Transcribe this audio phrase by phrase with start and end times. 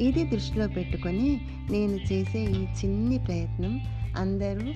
[0.00, 3.80] ఇది దృష్టిలో పెట్టుకొని నేను చేసే ఈ చిన్ని ప్రయత్నం
[4.16, 4.66] అందరూ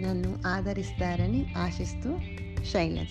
[0.00, 2.18] నన్ను ఆదరిస్తారని ఆశిస్తూ
[2.72, 3.06] శైలజ.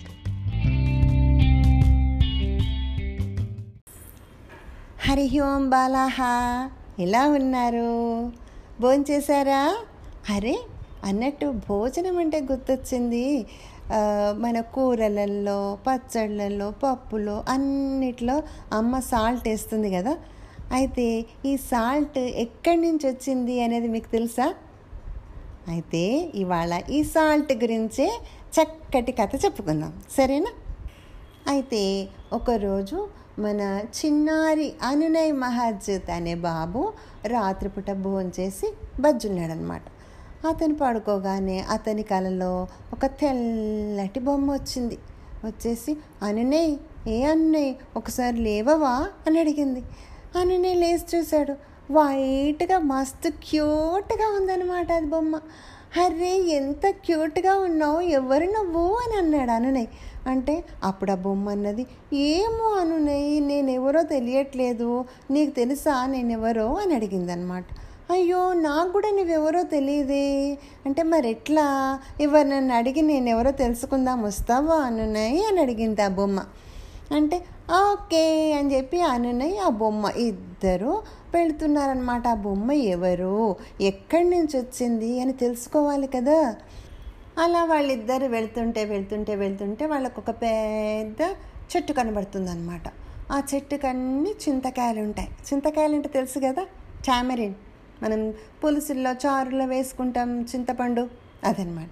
[5.08, 6.16] హరి ఓం బాలాహ.
[6.98, 8.32] ఎలా ఉన్నారు?
[8.80, 9.76] భోంచేశారా?
[10.34, 10.58] అరే
[11.04, 13.46] అన్నట్టు భోజనం అంటే గుర్తొచ్చింది.
[14.38, 18.42] మన కూరలలో పచ్చళ్ళల్లో పప్పులో అన్నిట్లో
[18.72, 20.16] అమ్మ సాల్ట్ వేస్తుంది కదా.
[20.72, 24.54] అయితే ఈ సాల్ట్ ఎక్కడి నుంచి వచ్చింది అనేది మీకు తెలుసా?
[25.68, 28.20] అయితే ఇవాళ ఈ సాల్ట్ గురించే
[28.54, 30.02] చక్కటి కథ చెప్పుకుందాం.
[30.10, 30.52] సరేనా?
[31.48, 33.08] అయితే ఒకరోజు
[33.38, 36.92] మన చిన్నారి అనునయ్ మహాజ్యోత్ అనే బాబు
[37.26, 39.82] రాత్రిపూట భోంచేసి బజ్జున్నాడనమాట
[40.46, 44.98] అతను పడుకోగానే అతని కలలో ఒక తెల్లటి బొమ్మ వచ్చింది.
[45.44, 46.76] వచ్చేసి అనునయ్
[47.08, 49.08] ఏ అనునయ్ ఒకసారి లేవవా?
[49.26, 49.82] అని అడిగింది.
[50.36, 51.52] అనునయ్ లేచి చూశాడు.
[51.92, 55.36] వైట్గా మస్తు క్యూట్గా ఉందన్నమాట అది బొమ్మ.
[56.04, 59.86] అరే ఎంత క్యూట్గా ఉన్నావు ఎవరు నువ్వు అని అన్నాడు అనునయ్.
[60.26, 65.04] అంటే అప్పుడు ఆ బొమ్మ అన్నది ఏమో అనునయ్ నేనెవరో తెలియట్లేదు.
[65.30, 66.74] నీకు తెలుసా నేనెవరో?
[66.74, 67.64] అని అడిగింది అనమాట
[68.10, 70.58] అయ్యో నాకు కూడా నువ్వెవరో తెలియదే.
[70.86, 75.44] అంటే మరి ఎట్లా ఎవరు నన్ను అడిగి నేనెవరో తెలుసుకుందాం వస్తావా అనునయ్?
[75.44, 76.44] అని అడిగింది ఆ బొమ్మ.
[77.14, 81.02] అంటే ఓకే అని చెప్పి అనునయ్ ఆ బొమ్మ ఇద్దరు
[81.34, 83.56] వెళుతున్నారనమాట ఆ బొమ్మ ఎవరు?
[83.80, 86.56] ఎక్కడి నుంచి వచ్చింది అని తెలుసుకోవాలి కదా.
[87.38, 91.22] అలా వాళ్ళిద్దరు వెళ్తుంటే వెళ్తుంటే వెళ్తుంటే వాళ్ళకు ఒక పెద్ద
[91.76, 92.82] చెట్టు కనబడుతుంది అనమాట
[93.32, 95.28] ఆ చెట్టుకు అన్ని చింతకాయలు ఉంటాయి.
[95.52, 96.66] చింతకాయలు అంటే తెలుసు కదా?
[97.06, 97.54] టామరిన్.
[98.02, 98.34] మనం
[98.64, 101.08] పులుసుల్లో చారులో వేసుకుంటాం చింతపండు.
[101.44, 101.88] అదనమాట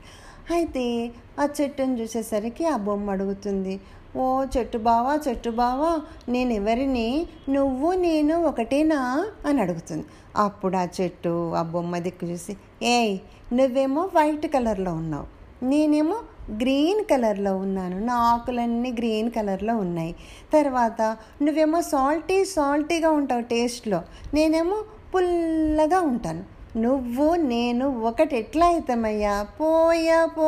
[0.52, 3.80] అయితే ఆ చెట్టుని చూసేసరికి ఆ బొమ్మ అడుగుతుంది
[4.16, 9.26] ఓ చెట్టు బావా చెట్టు బావా నేను ఎవరిని నువ్వు నేను ఒకటేనా?
[9.46, 10.04] అని అడుగుతుంది.
[10.36, 13.18] అప్పుడు ఆ చెట్టు ఆ బొమ్మ దిక్కు చూసి ఏయ్
[13.52, 15.26] నువ్వేమో వైట్ కలర్లో ఉన్నావు.
[15.64, 16.16] నేనేమో
[16.50, 18.00] గ్రీన్ కలర్లో ఉన్నాను.
[18.00, 20.14] నా ఆకులన్నీ గ్రీన్ కలర్లో ఉన్నాయి.
[20.52, 24.02] తర్వాత నువ్వేమో సాల్టీ సాల్టీగా ఉంటావు టేస్ట్లో.
[24.34, 24.82] నేనేమో
[25.14, 26.44] పుల్లగా ఉంటాను.
[26.78, 30.42] నువ్వు నేను ఒకటి ఎట్లా అవుతామయ్యా పోయా పో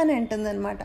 [0.00, 0.78] అని అంటుందన్నమాట.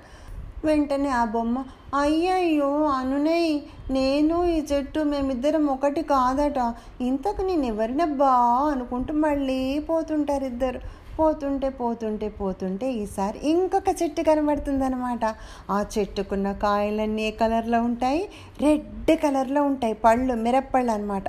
[0.66, 1.64] వెంటనే ఆ బొమ్మ
[1.96, 3.52] అయ్యయ్యో అనునయ్
[3.92, 6.60] నేను ఈ చెట్టు మేమిద్దరం ఒకటి కాదట.
[7.02, 8.34] ఇంతకు నేను ఎవరినబ్బా
[8.74, 10.82] అనుకుంటూ మళ్ళీ పోతుంటారు ఇద్దరు
[11.18, 15.26] పోతుంటే పోతుంటే పోతుంటే ఈసారి ఇంకొక చెట్టు కనబడుతుందనమాట
[15.70, 18.22] ఆ చెట్టుకున్న కాయలన్నీ ఏ కలర్లో ఉంటాయి?
[18.62, 19.94] రెడ్ కలర్లో ఉంటాయి.
[19.94, 21.28] పళ్ళు మిరప్పళ్ళు అనమాట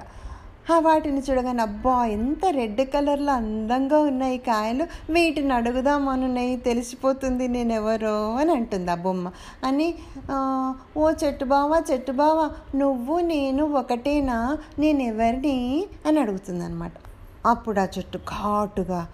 [0.70, 5.12] వాటిని చూడగానే అబ్బా ఎంత రెడ్ కలర్లో అందంగా ఉన్నాయి కాయలు.
[5.12, 9.30] వీటిని అడుగుదామనున్నాయి తెలిసిపోతుంది నేను ఎవరో అని అంటుంది ఆ బొమ్మ.
[9.64, 9.94] అని
[10.96, 14.58] ఓ చెట్టు బావా చెట్టు బావా నువ్వు నేను ఒకటేనా?
[14.78, 16.92] నేను ఎవరిని అని అడుగుతుంది అనమాట
[17.46, 19.06] అప్పుడు ఆ చెట్టు ఘాటుగా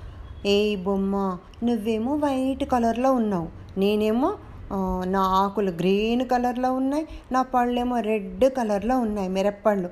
[0.46, 3.48] ఏ బొమ్మ నువ్వేమో వైట్ కలర్లో ఉన్నావు.
[3.78, 4.34] నేనేమో
[5.06, 7.08] నా ఆకులు గ్రీన్ కలర్లో ఉన్నాయి.
[7.32, 9.88] నా పళ్ళేమో రెడ్ కలర్లో ఉన్నాయి మిరప్పళ్ళు.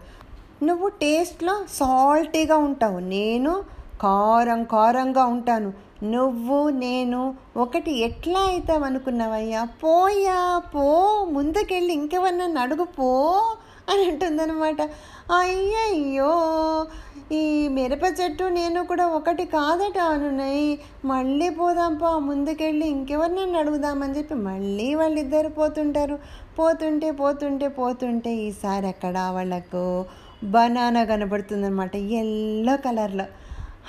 [0.63, 2.99] నువ్వు టేస్ట్లో సాల్టీగా ఉంటావు.
[2.99, 3.65] నేను
[4.01, 5.73] కారం కారంగా ఉంటాను.
[6.03, 9.65] నువ్వు నేను ఒకటి ఎట్లా అవుతాం అనుకున్నావయ్యా?
[9.65, 13.11] పోయా పో ముందుకెళ్ళి ఇంకెవరన్నా అడుగు పో
[13.89, 14.83] అని అంటుందన్నమాట.
[15.39, 16.87] అయ్యయ్యో
[17.33, 24.95] ఈ మిరప చెట్టు నేను కూడా ఒకటి కాదట అనున్నాయి మళ్ళీ పోదాంపా ముందుకెళ్ళి ఇంకెవరినన్నా అడుగుదామని చెప్పి మళ్ళీ
[24.95, 26.19] వాళ్ళిద్దరు పోతుంటారు.
[26.59, 30.05] పోతుంటే పోతుంటే పోతుంటే ఈసారి అక్కడ వాళ్ళకు
[30.47, 33.25] బనానా కనబడుతుందనమాట ఎల్లో కలర్లో.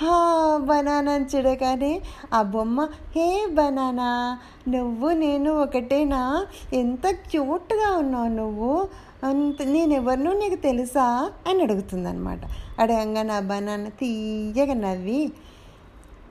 [0.02, 2.02] హా బనానా చూడగానే
[2.34, 4.38] ఆ బొమ్మ హే బనానా
[4.68, 6.46] నువ్వు నేను ఒకటేనా?
[6.72, 8.88] ఎంత క్యూట్గా ఉన్నావు నువ్వు.
[9.24, 11.30] అంత నేనెవరినో నీకు తెలుసా?
[11.48, 12.40] అని అడుగుతుందనమాట
[12.78, 15.32] అడగంగానే ఆ బనానా తీయగా నవ్వి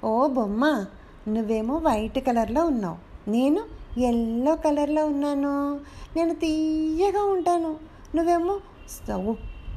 [0.04, 0.86] ఓ బొమ్మ
[1.28, 3.30] నువ్వేమో వైట్ కలర్లో ఉన్నావు.
[3.30, 3.64] నేను
[4.00, 5.80] ఎల్లో కలర్లో ఉన్నాను.
[6.16, 7.76] నేను తీయగా ఉంటాను.
[8.16, 8.58] నువ్వేమో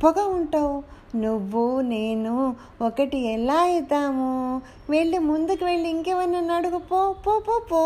[0.05, 0.83] పొగ ఉంటావు.
[1.17, 4.63] నువ్వు నేను ఒకటి ఎలా అవుతాము?
[4.91, 6.79] వెళ్ళి ముందుకు వెళ్ళి ఇంకేమన్నా అడుగు.
[6.79, 7.77] పో పో పో పో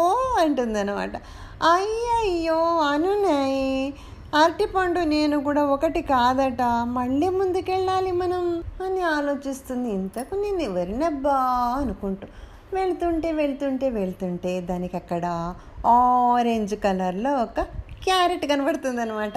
[0.41, 1.17] అంటుందన్నమాట.
[1.63, 3.95] అయ్యయ్యో అనునాయి.
[4.35, 6.63] అరటిపండు నేను కూడా ఒకటి కాదట.
[6.85, 9.91] మళ్ళీ ముందుకెళ్ళాలి మనం అని ఆలోచిస్తుంది.
[9.91, 11.35] ఇంతకు నేను ఎవరినబ్బా
[11.81, 12.27] అనుకుంటూ
[12.75, 15.55] వెళ్తుంటే వెళ్తుంటే వెళ్తుంటే దానికి అక్కడ
[15.87, 17.61] ఆరెంజ్ కలర్లో ఒక
[18.05, 19.33] క్యారెట్ కనబడుతుంది అనమాట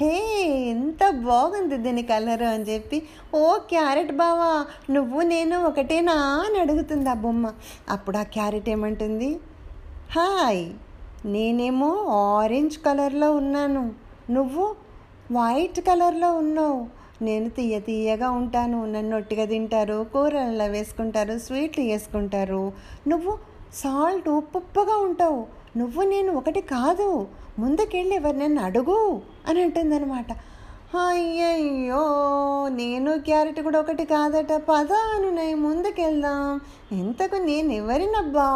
[0.00, 0.12] హే
[0.68, 3.02] ఎంత బాగుంది దీని కలర్ అని చెప్పి.
[3.34, 7.52] ఓ క్యారెట్ బావా నువ్వు నేను ఒకటేనా అని అడుగుతుంది ఆ బొమ్మ.
[7.88, 9.40] అప్పుడు ఆ క్యారెట్ ఏమంటుంది?
[10.12, 10.70] హాయ్
[11.26, 13.92] నేనేమో ఆరెంజ్ కలర్లో ఉన్నాను.
[14.30, 14.64] నువ్వు
[15.32, 16.86] వైట్ కలర్లో ఉన్నావు.
[17.22, 18.86] నేను తీయ తీయగా ఉంటాను.
[18.86, 22.72] నన్ను ఒట్టిగా తింటారు కూరలలో వేసుకుంటారు స్వీట్లు వేసుకుంటారు
[23.08, 25.46] నువ్వు సాల్ట్ ఉప్పుగా ఉంటావు.
[25.76, 27.26] నువ్వు నేను ఒకటి కాదు.
[27.58, 30.26] ముందుకెళ్ళి ఎవరినైనా అడుగు అని అంటుందన్నమాట.
[31.08, 32.02] అయ్యయ్యో
[32.68, 34.52] నేను క్యారెట్ కూడా ఒకటి కాదట.
[34.52, 36.60] పదాను నేను ముందుకెళ్దాం.
[36.92, 38.46] ఇంతకు నేను ఎవరినబ్బా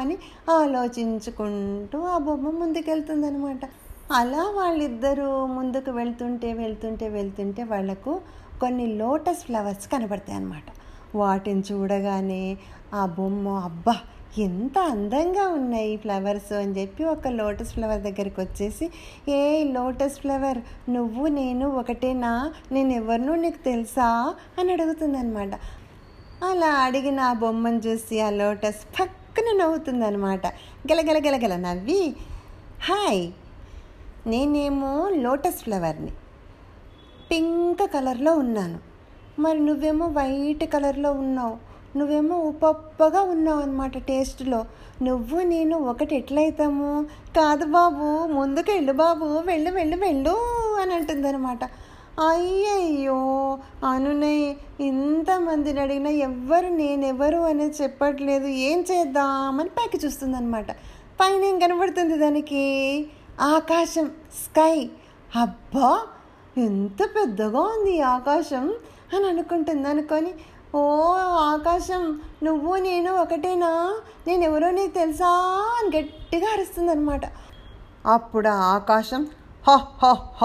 [0.00, 0.18] అని
[0.50, 3.60] ఆలోచించుకుంటూ ఆ బొమ్మ ముందుకెళ్తుందనమాట
[4.12, 8.20] అలా వాళ్ళిద్దరూ ముందుకు వెళ్తుంటే వెళ్తుంటే వెళ్తుంటే వాళ్ళకు
[8.60, 10.62] కొన్ని లోటస్ ఫ్లవర్స్ కనబడతాయి అన్నమాట
[11.14, 12.56] వాటిని చూడగానే
[12.94, 13.94] ఆ బొమ్మ అబ్బా
[14.38, 18.90] ఎంత అందంగా ఉన్నాయి ఫ్లవర్స్ అని చెప్పి ఒక లోటస్ ఫ్లవర్ దగ్గరికి వచ్చేసి
[19.30, 20.58] ఏ లోటస్ ఫ్లవర్
[20.90, 22.52] నువ్వు నేను ఒకటేనా?
[22.72, 24.34] నేను ఎవరినో నీకు తెలుసా?
[24.58, 25.50] అని అడుగుతుందనమాట
[26.44, 32.16] అలా అడిగిన ఆ బొమ్మను చూసి ఆ లోటస్ పక్కన నవ్వుతుందనమాట గలగలగలగల గలగల నవ్వి
[32.82, 33.30] హాయ్
[34.26, 36.10] నేనేమో లోటస్ ఫ్లవర్ని.
[37.30, 38.78] పింక్ కలర్లో ఉన్నాను.
[39.38, 41.73] మరి నువ్వేమో వైట్ కలర్లో ఉన్నావు.
[41.96, 44.64] నువ్వేమో ఉప్పగా ఉన్నావు అనమాట టేస్ట్లో.
[45.02, 46.90] నువ్వు నేను ఒకటి ఎట్లయితాము?
[47.36, 50.34] కాదు బాబు ముందుకు వెళ్ళు బాబు వెళ్ళు వెళ్ళు వెళ్ళు
[50.82, 51.64] అని అంటుందన్నమాట.
[52.28, 53.20] అయ్యయ్యో
[53.84, 58.46] అనునే ఇంతమందిని అడిగినా ఎవ్వరు నేనెవరు అనేది చెప్పట్లేదు.
[58.46, 60.70] ఏం చేద్దామని పైకి చూస్తుందనమాట
[61.20, 62.64] పైన ఏం కనబడుతుంది దానికి?
[63.40, 64.06] ఆకాశం
[64.44, 64.90] స్కై.
[65.36, 65.90] అబ్బా
[66.58, 68.74] ఎంత పెద్దగా ఉంది ఆకాశం
[69.16, 70.32] అని అనుకుంటుంది అనుకొని
[70.74, 73.94] ఓ ఆకాశం నువ్వు నేను ఒకటేనా?
[74.26, 75.28] నేను ఎవరో నీకు తెలుసా?
[75.78, 77.20] అని గట్టిగా అరుస్తుందనమాట
[78.06, 79.26] అప్పుడు ఆకాశం
[79.68, 80.44] హ హ హ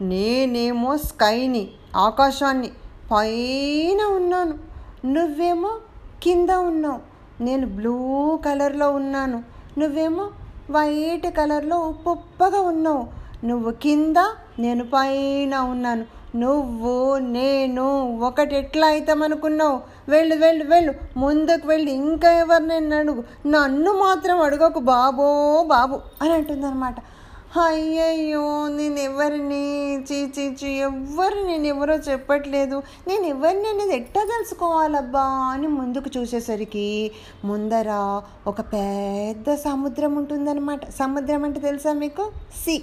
[0.00, 2.70] నేనేమో స్కైని ఆకాశాన్ని
[3.12, 4.54] పైన ఉన్నాను.
[5.06, 5.70] నువ్వేమో
[6.22, 7.00] కింద ఉన్నావు.
[7.42, 9.42] నేను బ్లూ కలర్లో ఉన్నాను.
[9.78, 10.30] నువ్వేమో
[10.70, 13.06] వైట్ కలర్లో ఉప్పుగా ఉన్నావు.
[13.46, 14.16] నువ్వు కింద
[14.58, 16.04] నేను పైన ఉన్నాను.
[16.36, 19.80] నువ్వు నేను ఒకటి ఎట్లా అవుతామనుకున్నావు?
[20.08, 20.94] వెళ్ళు వెళ్ళు వెళ్ళు.
[21.16, 21.92] ముందుకు వెళ్ళి.
[21.92, 23.24] ఇంకా ఎవరినైనా అడుగు.
[23.46, 26.94] నన్ను మాత్రం అడగకు బాబో బాబు అని అంటుందన్నమాట.
[27.66, 29.96] అయ్యయ్యో నేను ఎవరిని?
[29.96, 32.82] చీచీచి చీ ఎవ్వరు నేను ఎవరో చెప్పట్లేదు.
[33.08, 37.10] నేను ఎవరిని అనేది ఎట్టా తెలుసుకోవాలబ్బా అని ముందుకు చూసేసరికి
[37.44, 40.90] ముందర ఒక పెద్ద సముద్రం ఉంటుందన్నమాట.
[40.90, 42.32] సముద్రం అంటే తెలుసా మీకు?
[42.64, 42.82] సి.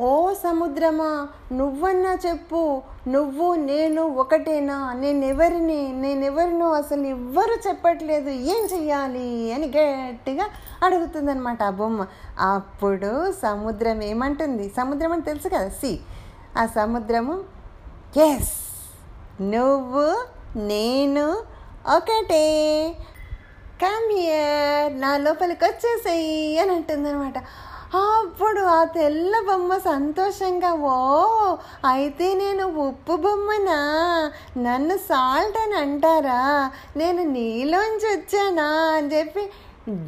[0.00, 2.82] ఓ సముద్రమా నువ్వన్నా చెప్పు.
[3.08, 4.92] నువ్వు నేను ఒకటేనా?
[4.92, 5.92] నేనెవరిని?
[5.92, 8.30] నేనెవరినో అసలు ఎవ్వరు చెప్పట్లేదు.
[8.30, 10.44] ఏం చెయ్యాలి అని గట్టిగా
[10.82, 12.06] అడుగుతుందనమాట ఆ బొమ్మ.
[12.40, 14.72] అప్పుడు సముద్రం ఏమంటుంది?
[14.76, 16.00] సముద్రం అని తెలుసు కదా సి.
[16.58, 17.44] ఆ సముద్రము
[18.18, 18.52] ఎస్.
[19.40, 20.24] నువ్వు
[20.58, 21.30] నేను
[21.96, 22.96] ఒకటే.
[23.82, 27.34] కమ్ హియర్ నా లోపలికి వచ్చేసేయి అని అంటుందన్నమాట.
[27.96, 30.96] అప్పుడు ఆ తెల్ల బొమ్మ సంతోషంగా ఓ
[31.84, 33.78] అయితే నేను ఉప్పు బొమ్మనా?
[34.56, 36.40] నన్ను సాల్ట్ అని అంటారా?
[36.96, 38.68] నేను నీలోంచి వచ్చానా?
[38.96, 39.44] అని చెప్పి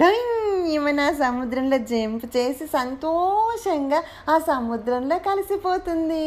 [0.01, 0.35] డంగ్
[0.69, 6.27] ఏమైనా సముద్రంలో జంప్ చేసి సంతోషంగా ఆ సముద్రంలో కలిసిపోతుంది.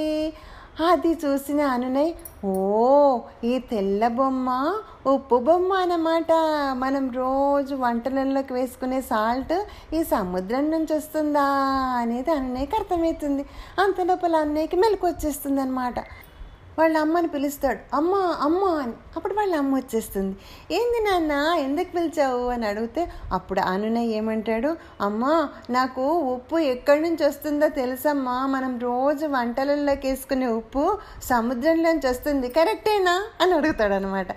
[0.90, 2.12] అది చూసిన అనునయ్
[2.46, 2.52] ఓ
[3.44, 4.50] ఈ తెల్ల బొమ్మ
[5.06, 6.32] ఉప్పు బొమ్మ అన్నమాట.
[6.74, 9.54] మనం రోజు వంటలలోకి వేసుకునే సాల్ట్
[9.94, 11.46] ఈ సముద్రం నుంచి వస్తుందా?
[12.02, 13.46] అనేది అన్నయ్యకి అర్థమవుతుంది.
[13.80, 16.00] అంత లోపల అన్నయ్యకి మెలకు వచ్చేస్తుంది అనమాట
[16.82, 17.96] వాళ్ళ అమ్మని పిలుస్తాడు.
[17.96, 18.94] అమ్మ అమ్మ అని.
[19.16, 20.38] అప్పుడు వాళ్ళ అమ్మ వచ్చేస్తుంది.
[20.72, 24.78] ఏంది నాన్న ఎందుకు పిలిచావు అని అడిగితే అప్పుడు అనునయ్య ఏమంటాడు?
[25.02, 28.46] అమ్మ నాకు ఉప్పు ఎక్కడి నుంచి వస్తుందో తెలుసమ్మా.
[28.46, 32.48] మనం రోజు వంటలలోకి వేసుకునే ఉప్పు సముద్రంలోంచి వస్తుంది.
[32.48, 33.24] కరెక్టేనా?
[33.42, 34.28] అని అడుగుతాడు అనమాట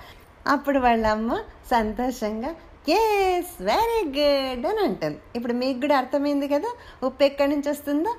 [0.47, 1.37] అప్పుడు వాళ్ళ అమ్మ
[1.71, 2.55] సంతోషంగా
[2.89, 5.19] ఎస్ వెరీ గుడ్ అని అంటుంది.
[5.37, 6.69] ఇప్పుడు మీకు కూడా అర్థమైంది కదా
[7.07, 8.15] ఉప్పు ఎక్కడి నుంచి వస్తుందో?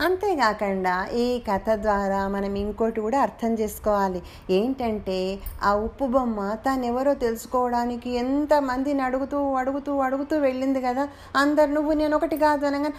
[0.00, 4.22] అంతేకాకుండా ఈ కథ ద్వారా మనం ఇంకోటి కూడా అర్థం చేసుకోవాలి.
[4.50, 5.16] ఏంటంటే
[5.62, 11.08] ఆ ఉప్పు బొమ్మ తానెవరో తెలుసుకోవడానికి ఎంతమందిని అడుగుతూ అడుగుతూ అడుగుతూ వెళ్ళింది కదా?
[11.36, 12.90] అందరు నువ్వు నేను ఒకటి కాదు అనగా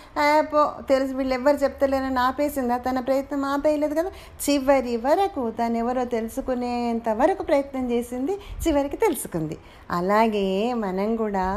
[0.41, 2.77] పో తెలుసు వీళ్ళు ఎవరు చెప్తలేరని ఆపేసిందా?
[2.77, 4.11] తన ప్రయత్నం ఆపేయలేదు కదా?
[4.45, 8.35] చివరి వరకు తనెవరో తెలుసుకునేంత వరకు ప్రయత్నం చేసింది
[8.67, 9.57] చివరికి తెలుసుకుంది.
[9.91, 11.47] అలాగే మనం కూడా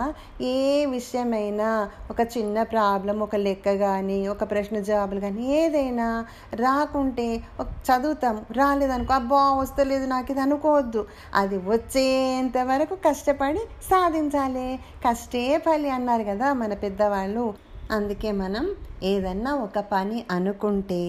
[0.41, 6.07] ఏ విషయమైనా ఒక చిన్న ప్రాబ్లం ఒక లెక్క కానీ ఒక ప్రశ్న జవాబులు కానీ కానీ ఏదైనా
[6.55, 7.25] రాకుంటే
[7.87, 8.37] చదువుతాం.
[8.53, 11.03] రాలేదనుకో అబ్బా వస్తలేదు నాకు ఇది అనుకోవద్దు.
[11.35, 14.69] అది వచ్చేంత వరకు కష్టపడి సాధించాలి.
[15.07, 17.47] కష్టే ఫలి అన్నారు కదా మన పెద్దవాళ్ళు.
[17.91, 18.67] అందుకే మనం
[19.03, 21.01] ఏదన్నా ఒక పని అనుకుంటే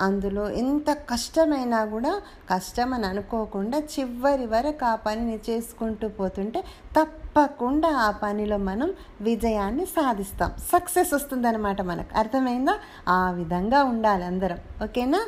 [0.00, 2.12] అందులో ఎంత కష్టమైనా కూడా
[2.50, 6.60] కష్టం అని అనుకోకుండా చివరి వరకు ఆ పనిని చేసుకుంటూ పోతుంటే
[6.96, 10.52] తప్ప తప్పకుండా ఆ పనిలో మనం విజయాన్ని సాధిస్తాం.
[10.72, 12.18] సక్సెస్ వస్తుందన్నమాట మనకు.
[12.18, 12.74] అర్థమైందా?
[13.08, 14.58] ఆ విధంగా ఉండాలి అందరం.
[14.84, 15.26] ఓకేనా?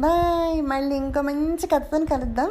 [0.00, 0.62] బాయ్.
[0.62, 2.50] మళ్ళీ ఇంకో మంచి కథతో కలుద్దాం.